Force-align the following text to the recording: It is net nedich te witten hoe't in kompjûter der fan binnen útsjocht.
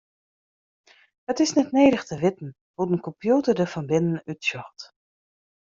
It 1.31 1.37
is 1.45 1.51
net 1.57 1.69
nedich 1.77 2.05
te 2.07 2.15
witten 2.23 2.49
hoe't 2.75 2.93
in 2.95 3.05
kompjûter 3.07 3.55
der 3.57 3.71
fan 3.73 3.89
binnen 3.91 4.23
útsjocht. 4.31 4.79